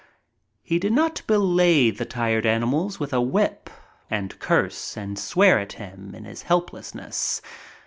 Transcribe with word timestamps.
He 0.63 0.79
did 0.79 0.93
not 0.93 1.21
belay 1.27 1.91
the 1.91 2.05
tired 2.05 2.47
animal 2.47 2.91
with 2.99 3.13
a 3.13 3.21
whip 3.21 3.69
and 4.09 4.39
curse 4.39 4.97
and 4.97 5.19
swear 5.19 5.59
at 5.59 5.73
him 5.73 6.15
in 6.15 6.25
his 6.25 6.41
helplessness. 6.41 7.39